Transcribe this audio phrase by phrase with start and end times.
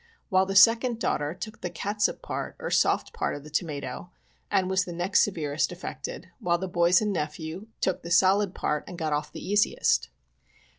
[0.29, 4.09] While the second daughter took the catsup part, or soft part of the tomatoe,
[4.49, 8.83] and was the next severest affected, while the boys and nephew took the solid part,
[8.87, 10.09] and got off the easiest.